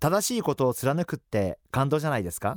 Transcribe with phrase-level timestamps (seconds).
[0.00, 2.56] 正しいことを貫くって感動じゃないですか？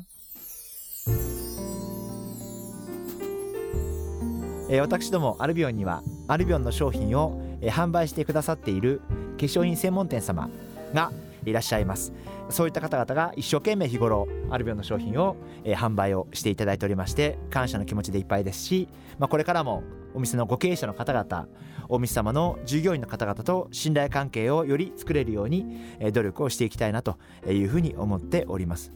[4.70, 9.02] え、私どもアルビオンにはアルビオンの商品を、販売してくださっている
[9.38, 10.50] 化粧品専門店様
[10.94, 11.12] が
[11.46, 12.14] いらっしゃいます。
[12.50, 21.48] そういった方々が一生懸命日頃アルビオンの商品を、えー、販売をしていただいておりまして感謝の気持ちでいっぱいですし、まあ、これからもお店のご経営者の方々
[21.88, 25.66] お店様の従業員の方々と信頼関係をより作れるように、
[26.00, 28.94] え、努力をしていきたいなというふうに思っております。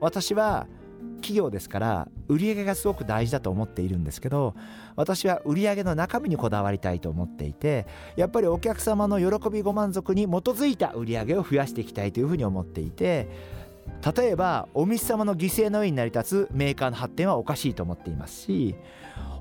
[0.00, 0.66] 私は
[1.20, 4.54] 企業ですから売上がすごく大事だと思っているんですけど
[4.96, 13.28] 私は売上の中身にこだわりたいと思っていてやっぱりお客様の喜びご満足に基づいた売上を増やしていきたいというふうに思っていて
[14.16, 18.74] 例えばお店様の犠牲の上に成り立つメーカーの発展はおかしいと思っていますし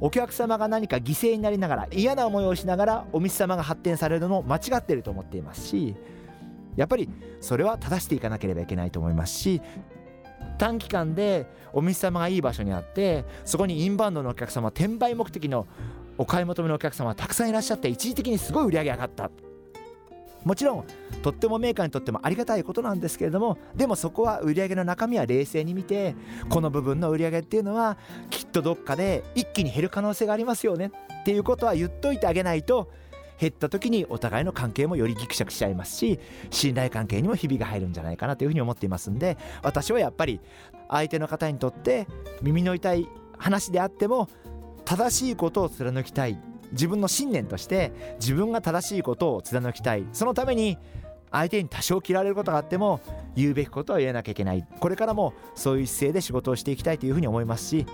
[0.02, 5.96] お客様が何か犠牲になりながら嫌な思いをしながらお店様が発展されるのも間違っていると思っていますし
[6.76, 7.10] やっぱり
[7.42, 9.62] それは正していかなければいけないと思いますし
[10.58, 15.68] 短期間でお店様がいい場所にあってそこにインバウンドのお客様転売目的の
[16.18, 19.32] お買い求めのお客様たくさんいらっしゃって一時的にすごい売り上げ上がった。
[20.44, 20.86] もちろん
[21.22, 26.16] とってもメーカーにとってもありがたいことなんですけれどもでもそこは売り上げの中身は冷静に見て
[26.50, 27.98] この部分の売り上げっていうのは
[28.30, 30.92] きっとどっかで一気に減る可能性がありますよね。
[31.22, 32.90] っていうことは言っといてあげないと
[33.40, 40.42] 減った時にお互いの関係もよりぎくしゃくしちゃいますし信頼関係にもひびが入るんじゃないかなというふうに思っていますんで私はやっぱり
[40.90, 42.08] 相手の方にとって
[42.42, 43.08] 耳の痛い
[43.38, 44.30] 話であっても
[44.86, 46.40] 正しいことを貫きたい。
[46.72, 50.06] 自分の信念として自分が正しいことを貫きたい。
[50.14, 50.78] そのために
[51.32, 53.00] 相手に多少嫌われることがあっても
[53.36, 54.66] 言うべきことは言えなきゃいけない。
[54.80, 57.86] これからもそういう姿勢で仕事をしていきたいというふうに思いますし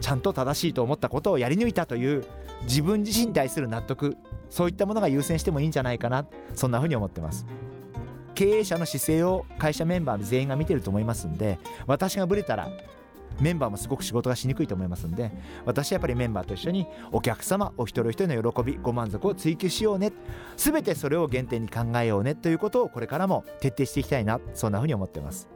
[0.00, 2.24] ちゃんと正しいと思ったことをやり抜いたという
[2.64, 4.16] 自分自身に対する納得
[4.52, 6.26] そういったものが優先してもいいんじゃないかな。
[6.54, 7.46] そんなふうに思ってます。
[8.34, 12.70] 経営者の姿勢を会社メンバー全員が見てると思いますんで私がブレたら
[13.40, 15.30] メンバーもすごく仕事がしにくいと思いますんで
[15.64, 20.12] 私はやっぱりメンバーと一緒にお客様お一人お一人の喜びご満足を追求しようね。
[20.56, 22.34] 全てそれを原点に考えようね。
[22.34, 24.40] ということをこれからも徹底していきたいな。
[24.54, 25.48] そんなふうに思ってます。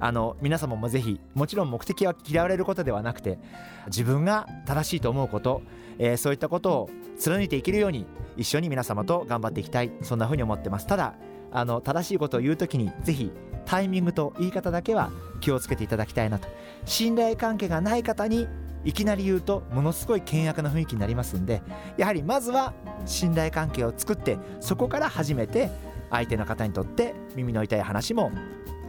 [0.00, 3.38] あの皆様もぜひもちろん目的は嫌われることではなくて
[3.86, 5.62] 自分が正しいと思うこと、
[5.98, 8.06] えー、そういったことを貫いていけるように
[8.36, 9.90] 一緒に皆様と頑張っていきたい。
[10.02, 10.86] そんなふうに思ってます。
[10.86, 11.14] ただ
[11.50, 13.32] あの正しいことを言う時にぜひ
[13.64, 15.10] タイミングと言い方だけは
[15.40, 16.48] 気をつけていただきたいなと。
[16.84, 18.46] 信頼関係がない方に
[18.84, 21.62] いきなり言うとものすごい険悪な雰囲気になりますんで
[21.96, 22.72] やはりまずは
[23.06, 25.68] 信頼関係を作ってそこから初めて
[26.10, 28.30] 相手の方にとって耳の痛い話も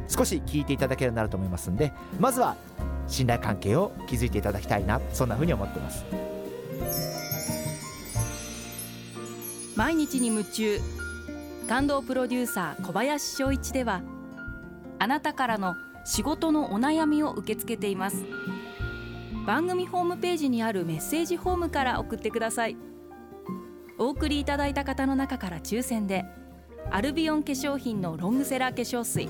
[0.10, 2.58] 少し聞いていただけるようになると思いますんでまずは
[3.08, 6.04] 信頼関係を築いていただきたいなそんなふうに思ってます。
[9.76, 10.78] 毎日に夢中
[11.70, 14.02] 感動プロデューサー小林翔一では
[14.98, 18.26] あなたからの仕事のお悩みを受け付けています。
[19.48, 22.76] 番組ホームページにあるメッセージフォームから送ってください。
[23.98, 26.26] お送りいただいた方の中から抽選で
[26.92, 29.30] アルビオン化粧品のロングセラー化粧水